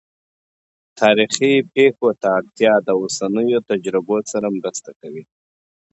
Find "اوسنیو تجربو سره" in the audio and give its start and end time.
3.01-4.47